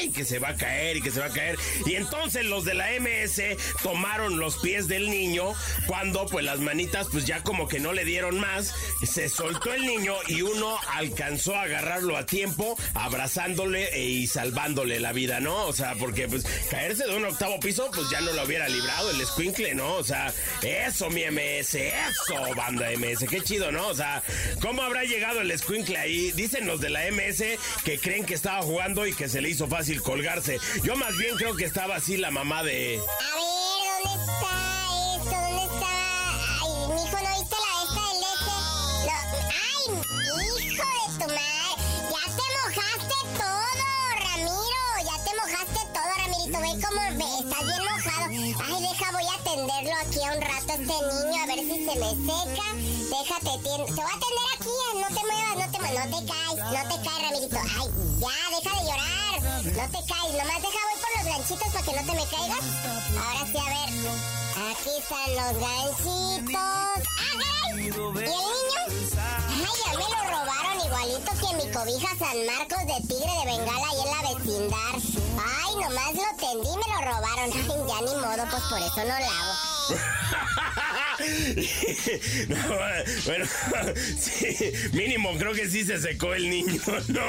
¡Ay! 0.00 0.10
que 0.10 0.24
se 0.24 0.38
va 0.38 0.50
a 0.50 0.56
caer 0.56 0.96
y 0.96 1.02
que 1.02 1.10
se 1.10 1.20
va 1.20 1.26
a 1.26 1.30
caer. 1.30 1.58
Y 1.86 1.94
entonces 1.94 2.44
los 2.44 2.64
de 2.64 2.74
la 2.74 2.88
MS 2.98 3.40
tomaron 3.82 4.38
los 4.38 4.56
pies 4.58 4.88
del 4.88 5.10
niño 5.10 5.52
cuando 5.86 6.26
pues 6.26 6.44
las 6.44 6.60
manitas 6.60 7.08
pues 7.10 7.26
ya 7.26 7.42
como 7.42 7.68
que 7.68 7.80
no 7.80 7.92
le 7.92 8.04
dieron 8.04 8.38
más. 8.40 8.74
Se 9.06 9.28
soltó 9.28 9.72
el 9.72 9.86
niño 9.86 10.14
y 10.26 10.42
uno 10.42 10.78
alcanzó 10.94 11.54
a 11.54 11.62
agarrarlo 11.62 12.16
a 12.16 12.26
tiempo, 12.26 12.76
abrazándole 12.94 13.88
e- 13.94 14.04
y 14.04 14.26
salvándole 14.26 15.00
la 15.00 15.12
vida, 15.12 15.40
¿no? 15.40 15.66
O 15.66 15.72
sea, 15.72 15.94
porque 15.94 16.28
pues 16.28 16.44
caerse 16.70 17.06
de 17.06 17.16
un 17.16 17.24
octavo 17.24 17.60
piso 17.60 17.90
pues 17.94 18.08
ya 18.10 18.20
no 18.20 18.32
lo 18.32 18.44
hubiera 18.44 18.68
librado 18.68 19.10
el 19.10 19.24
squinkle, 19.26 19.74
¿no? 19.74 19.94
O 19.94 20.04
sea, 20.04 20.32
eso 20.62 21.10
mi 21.10 21.22
MS, 21.24 21.74
eso 21.74 22.54
banda 22.56 22.90
MS, 22.92 23.26
qué 23.28 23.40
chido, 23.40 23.70
¿no? 23.72 23.88
O 23.88 23.94
sea, 23.94 24.22
¿cómo 24.60 24.82
habrá 24.82 25.04
llegado 25.04 25.40
el 25.40 25.56
squinkle 25.58 25.98
ahí? 25.98 26.32
Dicen 26.32 26.66
los 26.66 26.80
de 26.80 26.90
la 26.90 27.10
MS 27.10 27.44
que 27.84 27.98
creen 27.98 28.24
que 28.24 28.34
estaba 28.34 28.62
jugando 28.62 29.06
y 29.06 29.12
que 29.12 29.28
se 29.28 29.40
le 29.40 29.48
hizo 29.50 29.66
fácil 29.68 29.89
colgarse. 29.98 30.58
Yo 30.82 30.94
más 30.96 31.16
bien 31.16 31.36
creo 31.36 31.56
que 31.56 31.64
estaba 31.64 31.96
así 31.96 32.16
la 32.16 32.30
mamá 32.30 32.62
de... 32.62 32.98
A 32.98 33.34
ver, 33.36 34.04
¿dónde 34.04 34.22
está 34.22 34.52
esto? 35.16 35.30
¿Dónde 35.30 35.64
está? 35.74 35.92
Ay, 36.60 36.70
mijo, 36.88 37.18
¿no 37.20 37.30
viste 37.38 37.56
la 37.64 37.72
esta 37.82 38.02
del 38.08 38.22
este? 38.34 38.54
Lo- 39.06 39.24
Ay, 39.66 39.84
hijo 40.64 40.84
de 40.84 41.06
tu 41.18 41.26
madre. 41.34 41.70
Ya 42.10 42.22
te 42.36 42.46
mojaste 42.62 43.16
todo, 43.38 43.66
Ramiro. 44.24 44.82
Ya 45.04 45.16
te 45.24 45.30
mojaste 45.40 45.80
todo, 45.94 46.10
Ramirito. 46.16 46.58
Ve 46.60 46.72
cómo 46.84 47.00
ve, 47.18 47.28
estás 47.40 47.62
bien 47.66 47.82
mojado. 47.90 48.26
Ay, 48.30 48.76
deja, 48.82 49.06
voy 49.12 49.26
a 49.26 49.34
atenderlo 49.40 49.94
aquí 50.00 50.20
a 50.22 50.32
un 50.34 50.40
rato 50.40 50.70
este 50.70 50.96
niño, 51.10 51.36
a 51.42 51.46
ver 51.46 51.60
si 51.60 51.76
se 51.84 51.94
me 51.98 52.10
seca. 52.26 52.68
Déjate, 53.10 53.52
tien- 53.64 53.86
te 53.86 53.92
voy 53.92 54.10
a 54.10 54.16
atender 54.16 54.46
aquí, 54.54 54.76
no 55.00 55.06
te 55.08 55.22
muevas, 55.26 55.56
no 55.56 55.66
te, 55.70 55.78
mu- 55.80 55.98
no 55.98 56.04
te 56.04 56.20
caes, 56.30 56.56
no 56.56 56.82
te 56.88 56.96
caes, 57.08 57.22
Ramirito. 57.22 57.58
Ay, 57.58 57.88
ya, 58.20 58.34
deja 58.56 58.72
de 58.80 58.82
llorar, 58.86 59.19
no 59.64 59.72
te 59.72 60.00
caes, 60.06 60.32
nomás 60.32 60.62
deja 60.62 60.80
voy 60.88 60.96
por 61.00 61.10
los 61.16 61.24
ganchitos 61.26 61.68
para 61.72 61.84
que 61.84 61.92
no 61.92 61.98
te 61.98 62.12
me 62.12 62.26
caigas. 62.26 62.64
Ahora 63.20 63.42
sí, 63.46 63.58
a 63.58 63.64
ver, 63.68 63.90
aquí 64.70 64.92
están 64.98 65.30
los 65.36 65.54
ganchitos. 65.60 66.54
¡Ah! 66.56 67.70
¿Y 67.76 67.88
el 67.88 68.14
niño? 68.14 68.80
Ay, 68.88 69.74
ya 69.84 69.90
me 69.92 70.06
lo 70.08 70.20
robaron 70.30 70.76
igualito 70.86 71.30
que 71.32 71.48
mi 71.56 71.72
cobija 71.72 72.10
San 72.18 72.38
Marcos 72.46 72.86
de 72.86 72.96
Tigre 73.06 73.32
de 73.38 73.44
Bengala 73.44 73.86
ahí 73.90 74.00
en 74.00 74.10
la 74.10 74.20
vecindad. 74.34 75.29
Ay, 75.38 75.74
nomás 75.76 76.14
lo 76.14 76.36
tendí 76.38 76.68
me 76.68 76.86
lo 76.94 77.00
robaron. 77.00 77.50
Ya 77.88 78.00
ni 78.00 78.14
modo, 78.20 78.44
pues 78.50 78.62
por 78.64 78.78
eso 78.78 78.96
no 78.96 79.04
lo 79.04 79.12
hago. 79.14 79.54
No, 82.48 82.56
bueno, 83.26 83.44
sí, 84.18 84.72
mínimo 84.92 85.36
creo 85.38 85.52
que 85.52 85.68
sí 85.68 85.84
se 85.84 86.00
secó 86.00 86.34
el 86.34 86.48
niño, 86.48 86.80
¿no? 87.08 87.20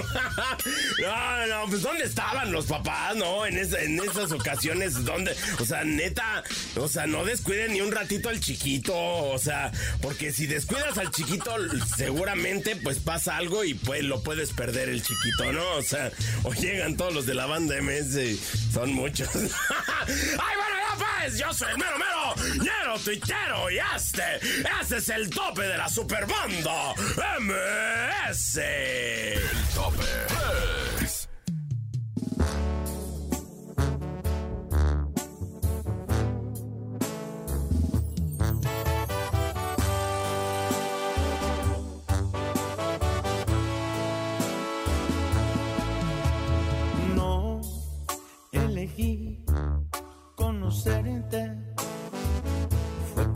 No, 1.02 1.48
no, 1.48 1.66
pues 1.70 1.82
¿dónde 1.82 2.06
estaban 2.06 2.52
los 2.52 2.66
papás, 2.68 3.16
no? 3.16 3.46
En 3.46 3.58
esas 3.58 4.32
ocasiones, 4.32 5.04
¿dónde? 5.04 5.36
O 5.60 5.66
sea, 5.66 5.84
neta, 5.84 6.44
o 6.78 6.88
sea, 6.88 7.06
no 7.08 7.26
descuiden 7.26 7.74
ni 7.74 7.82
un 7.82 7.92
ratito 7.92 8.30
al 8.30 8.40
chiquito, 8.40 8.96
o 8.96 9.38
sea, 9.38 9.72
porque 10.02 10.32
si 10.32 10.48
descuidas 10.48 10.98
al 10.98 11.12
chiquito, 11.12 11.54
seguramente 11.98 12.76
pues 12.78 13.00
pasa 13.00 13.38
algo 13.38 13.64
y 13.64 13.74
pues 13.74 14.04
lo 14.04 14.24
puedes 14.24 14.52
perder 14.52 14.90
el 14.90 15.04
chiquito, 15.04 15.52
¿no? 15.52 15.70
O 15.74 15.82
sea, 15.82 16.12
o 16.44 16.54
llegan 16.54 16.96
todos 16.96 17.14
los 17.14 17.26
de 17.26 17.34
la 17.34 17.46
banda 17.46 17.76
MS, 17.82 18.01
y 18.02 18.40
son 18.74 18.94
muchos. 18.94 19.30
¡Ay, 19.36 20.56
bueno, 20.56 20.76
ya 20.80 20.98
pues! 20.98 21.38
Yo 21.38 21.54
soy 21.54 21.72
el 21.72 21.78
mero 21.78 21.98
mero, 21.98 22.36
ñero 22.64 23.00
tuitero 23.04 23.70
y 23.70 23.78
este, 23.96 24.40
este 24.82 24.98
es 24.98 25.10
el 25.10 25.30
tope 25.30 25.62
de 25.62 25.78
la 25.78 25.88
superbanda 25.88 26.94
MS. 27.40 28.58
El 28.58 29.42
tope 29.76 30.04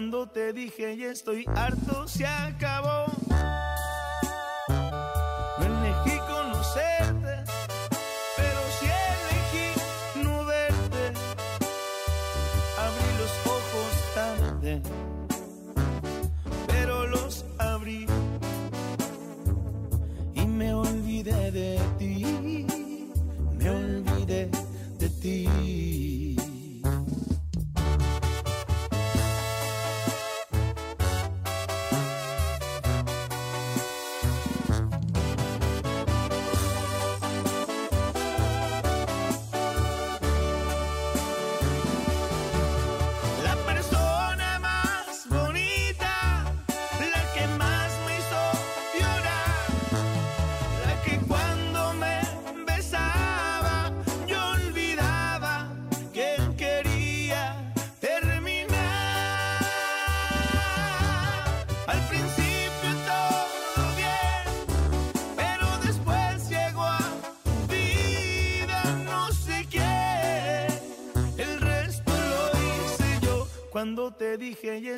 Cuando 0.00 0.26
te 0.26 0.54
dije 0.54 0.96
ya 0.96 1.10
estoy 1.10 1.44
harto, 1.54 2.08
se 2.08 2.24
acabó. 2.26 3.04
No 5.58 5.66
elegí 5.66 6.18
conocerte, 6.26 7.44
pero 8.34 8.60
sí 8.78 8.86
elegí 9.12 10.24
no 10.24 10.46
verte. 10.46 11.04
Abrí 12.78 13.08
los 13.20 13.32
ojos 13.44 13.92
tarde 14.14 14.82
pero 16.66 17.06
los 17.06 17.44
abrí 17.58 18.06
y 20.32 20.46
me 20.46 20.72
olvidé 20.72 21.50
de 21.50 21.78
ti, 21.98 21.99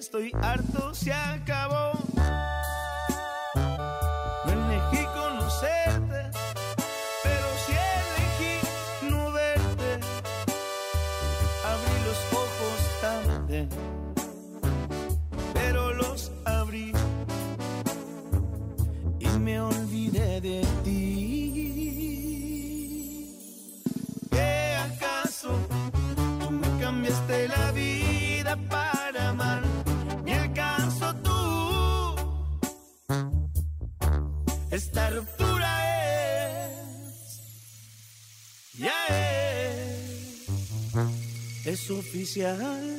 estoy 0.02 0.32
harto, 0.42 0.92
se 0.94 1.12
acabó. 1.12 1.81
Es 42.40 42.91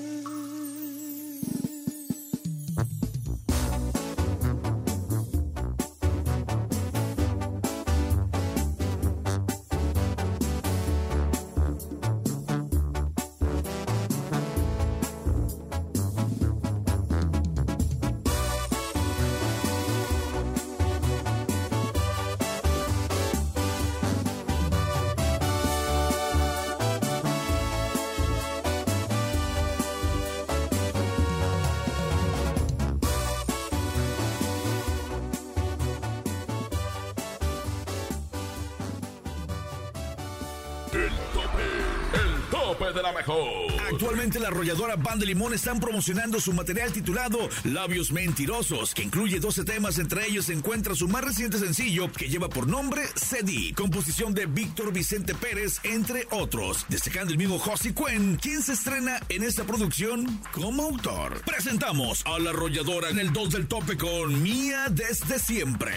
de 42.91 43.01
la 43.01 43.13
mejor. 43.13 43.71
Actualmente 43.89 44.39
la 44.39 44.49
arrolladora 44.49 44.97
Band 44.97 45.21
de 45.21 45.27
Limón 45.27 45.53
están 45.53 45.79
promocionando 45.79 46.41
su 46.41 46.51
material 46.51 46.91
titulado 46.91 47.47
Labios 47.63 48.11
Mentirosos, 48.11 48.93
que 48.93 49.03
incluye 49.03 49.39
12 49.39 49.63
temas, 49.63 49.99
entre 49.99 50.27
ellos 50.27 50.45
se 50.45 50.53
encuentra 50.53 50.93
su 50.93 51.07
más 51.07 51.23
reciente 51.23 51.57
sencillo 51.59 52.11
que 52.11 52.27
lleva 52.27 52.49
por 52.49 52.67
nombre 52.67 53.03
CD, 53.15 53.73
composición 53.75 54.33
de 54.33 54.47
Víctor 54.47 54.91
Vicente 54.91 55.33
Pérez, 55.33 55.79
entre 55.83 56.27
otros, 56.31 56.85
destacando 56.89 57.31
el 57.31 57.37
mismo 57.37 57.57
Josie 57.57 57.93
Cuen, 57.93 58.35
quien 58.35 58.61
se 58.61 58.73
estrena 58.73 59.19
en 59.29 59.43
esta 59.43 59.63
producción 59.63 60.41
como 60.51 60.83
autor. 60.83 61.41
Presentamos 61.45 62.25
a 62.25 62.37
la 62.39 62.49
arrolladora 62.49 63.09
en 63.09 63.19
el 63.19 63.31
2 63.31 63.51
del 63.51 63.67
tope 63.67 63.97
con 63.97 64.43
Mía 64.43 64.87
desde 64.89 65.39
siempre. 65.39 65.93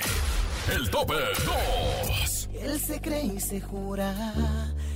El 0.72 0.88
tope 0.90 1.14
2. 1.14 2.48
Él 2.60 2.80
se 2.80 3.00
cree 3.00 3.24
y 3.24 3.40
se 3.40 3.60
jura 3.60 4.74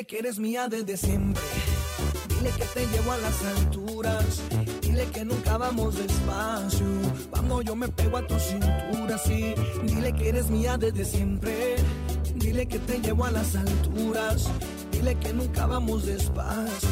Dile 0.00 0.08
que 0.08 0.18
eres 0.18 0.38
mía 0.38 0.66
desde 0.66 0.96
siempre. 0.96 1.42
Dile 2.30 2.50
que 2.52 2.64
te 2.64 2.86
llevo 2.86 3.12
a 3.12 3.18
las 3.18 3.44
alturas. 3.44 4.42
Dile 4.80 5.04
que 5.12 5.26
nunca 5.26 5.58
vamos 5.58 5.94
despacio. 5.98 6.86
Cuando 7.28 7.60
yo 7.60 7.76
me 7.76 7.86
pego 7.88 8.16
a 8.16 8.26
tu 8.26 8.40
cintura, 8.40 9.18
sí. 9.18 9.54
Dile 9.82 10.14
que 10.14 10.30
eres 10.30 10.48
mía 10.48 10.78
desde 10.78 11.04
siempre. 11.04 11.76
Dile 12.34 12.66
que 12.66 12.78
te 12.78 12.98
llevo 12.98 13.26
a 13.26 13.30
las 13.30 13.54
alturas. 13.54 14.48
Dile 14.90 15.16
que 15.16 15.34
nunca 15.34 15.66
vamos 15.66 16.06
despacio. 16.06 16.88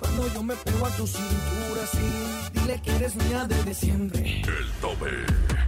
Cuando 0.00 0.26
yo 0.34 0.42
me 0.42 0.56
pego 0.56 0.84
a 0.84 0.90
tu 0.96 1.06
cintura, 1.06 1.86
sí. 1.92 2.50
Dile 2.54 2.82
que 2.82 2.96
eres 2.96 3.14
mía 3.14 3.46
desde 3.46 3.72
siempre. 3.72 4.42
El 4.42 4.70
tope. 4.80 5.10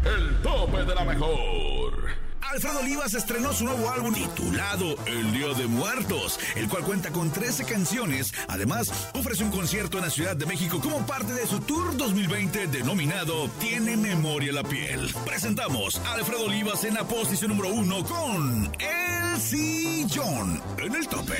El 0.05 0.43
tope 0.43 0.85
de 0.85 0.95
la 0.97 1.05
mejor. 1.05 2.30
Alfredo 2.51 2.81
Olivas 2.81 3.15
estrenó 3.15 3.53
su 3.53 3.65
nuevo 3.65 3.89
álbum 3.91 4.13
titulado 4.13 4.97
El 5.07 5.33
Día 5.33 5.55
de 5.55 5.69
Muertos, 5.69 6.37
el 6.57 6.69
cual 6.69 6.83
cuenta 6.83 7.11
con 7.11 7.31
13 7.31 7.65
canciones. 7.65 8.35
Además, 8.49 8.91
ofrece 9.15 9.45
un 9.45 9.53
concierto 9.53 9.99
en 9.99 10.05
la 10.05 10.11
Ciudad 10.11 10.35
de 10.35 10.47
México 10.47 10.81
como 10.81 11.07
parte 11.07 11.33
de 11.33 11.47
su 11.47 11.61
tour 11.61 11.97
2020 11.97 12.67
denominado 12.67 13.49
Tiene 13.61 13.97
Memoria 13.97 14.53
la 14.53 14.65
Piel. 14.65 15.15
Presentamos 15.25 16.01
a 16.01 16.15
Alfredo 16.15 16.47
Olivas 16.47 16.83
en 16.83 16.95
la 16.95 17.05
posición 17.05 17.53
número 17.53 17.73
uno 17.73 18.05
con 18.05 18.73
El 18.81 19.41
Sillón 19.41 20.61
en 20.79 20.95
el 20.97 21.07
tope. 21.07 21.39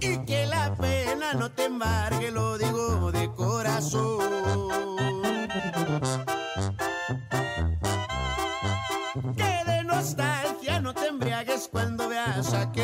Y 0.00 0.26
que 0.26 0.46
la 0.46 0.74
pena 0.76 1.32
no 1.32 1.50
te 1.52 1.64
embargue, 1.64 2.30
lo 2.30 2.58
digo 2.58 3.10
de 3.12 3.26
corazón. 3.28 3.43
Veas 12.54 12.83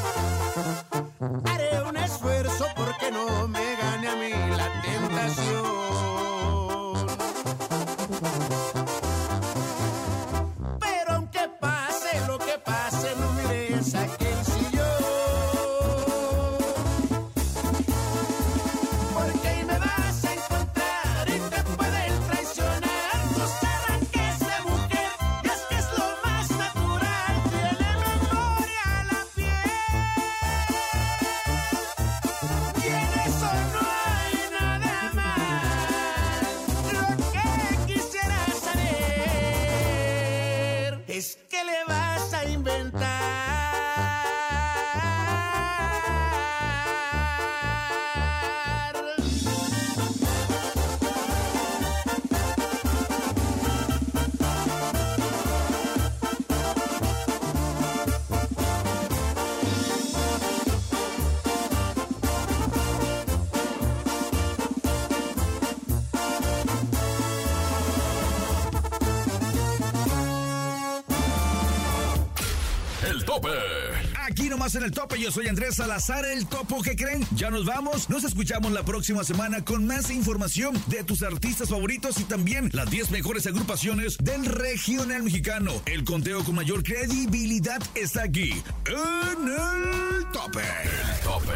En 74.75 74.83
el 74.83 74.91
tope, 74.91 75.10
yo 75.21 75.31
soy 75.31 75.47
Andrés 75.47 75.75
Salazar, 75.75 76.25
el 76.25 76.47
topo 76.47 76.81
que 76.81 76.95
creen. 76.95 77.23
Ya 77.35 77.51
nos 77.51 77.65
vamos, 77.65 78.09
nos 78.09 78.23
escuchamos 78.23 78.71
la 78.71 78.83
próxima 78.83 79.23
semana 79.23 79.63
con 79.63 79.85
más 79.85 80.09
información 80.09 80.81
de 80.87 81.03
tus 81.03 81.21
artistas 81.21 81.69
favoritos 81.69 82.19
y 82.19 82.23
también 82.23 82.71
las 82.73 82.89
10 82.89 83.11
mejores 83.11 83.45
agrupaciones 83.45 84.17
del 84.17 84.45
regional 84.45 85.21
mexicano. 85.21 85.73
El 85.85 86.05
conteo 86.05 86.43
con 86.43 86.55
mayor 86.55 86.81
credibilidad 86.81 87.81
está 87.93 88.23
aquí, 88.23 88.51
en 88.87 89.47
el 89.47 90.25
tope. 90.33 90.63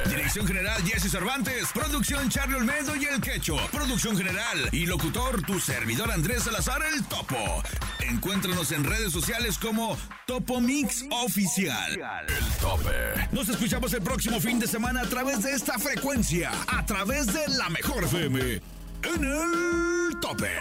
Dirección 0.10 0.46
general 0.46 0.82
Jesse 0.84 1.10
Cervantes, 1.10 1.70
producción 1.74 2.30
Charlie 2.30 2.56
Olmedo 2.56 2.96
y 2.96 3.06
el 3.06 3.20
Quecho, 3.20 3.58
producción 3.72 4.16
general 4.16 4.70
y 4.72 4.86
locutor 4.86 5.42
tu 5.42 5.60
servidor 5.60 6.12
Andrés 6.12 6.44
Salazar, 6.44 6.82
el 6.94 7.04
topo. 7.06 7.64
Encuéntranos 8.00 8.72
en 8.72 8.84
redes 8.84 9.12
sociales 9.12 9.58
como 9.58 9.98
Topo 10.28 10.62
Mix 10.62 11.06
Oficial. 11.10 11.94
El 12.28 12.46
tope. 12.62 12.92
Nos 13.32 13.50
escuchamos 13.56 13.94
el 13.94 14.02
próximo 14.02 14.42
fin 14.42 14.60
de 14.60 14.68
semana 14.68 15.00
a 15.02 15.06
través 15.06 15.42
de 15.42 15.54
esta 15.54 15.80
frecuencia, 15.80 16.52
a 16.68 16.86
través 16.86 17.28
de 17.28 17.48
la 17.58 17.70
mejor 17.70 18.04
FM. 18.04 18.42
En 18.42 19.24
el 19.24 20.20
tope. 20.20 20.52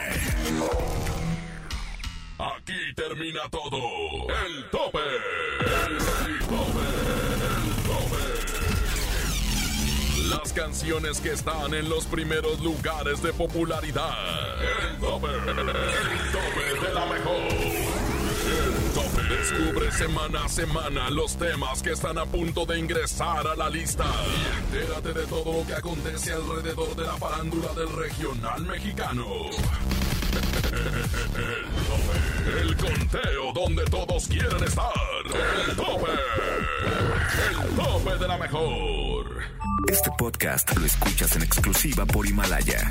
Aquí 2.39 2.95
termina 2.95 3.41
todo. 3.51 3.79
El 4.47 4.71
tope. 4.71 5.01
El 5.59 5.99
tope. 5.99 6.85
El 7.51 7.75
tope. 7.89 8.23
Las 10.29 10.53
canciones 10.53 11.21
que 11.21 11.33
están 11.33 11.75
en 11.75 11.89
los 11.89 12.07
primeros 12.07 12.61
lugares 12.61 13.21
de 13.23 13.33
popularidad. 13.33 14.15
El 14.89 14.99
tope. 14.99 15.27
El 15.27 15.45
tope 16.33 16.87
de 16.87 16.95
la 16.95 17.07
mejor. 17.07 17.64
Descubre 19.45 19.93
semana 19.93 20.45
a 20.47 20.49
semana 20.49 21.11
los 21.11 21.37
temas 21.37 21.83
que 21.83 21.93
están 21.93 22.17
a 22.17 22.25
punto 22.25 22.65
de 22.65 22.79
ingresar 22.79 23.47
a 23.47 23.55
la 23.55 23.69
lista. 23.69 24.07
Y 24.27 24.75
entérate 24.75 25.13
de 25.13 25.27
todo 25.27 25.59
lo 25.59 25.67
que 25.67 25.75
acontece 25.75 26.33
alrededor 26.33 26.97
de 26.97 27.05
la 27.05 27.13
farándula 27.19 27.69
del 27.75 27.95
regional 27.95 28.65
mexicano. 28.65 29.27
El 30.73 31.77
tope. 31.85 32.59
El 32.59 32.77
conteo 32.77 33.53
donde 33.53 33.85
todos 33.85 34.27
quieren 34.29 34.65
estar. 34.65 34.91
El 35.69 35.77
tope. 35.77 36.13
El 37.61 37.69
tope 37.77 38.19
de 38.19 38.27
la 38.27 38.39
mejor. 38.39 39.27
Este 39.89 40.11
podcast 40.17 40.75
lo 40.75 40.87
escuchas 40.87 41.37
en 41.37 41.43
exclusiva 41.43 42.07
por 42.07 42.27
Himalaya. 42.27 42.91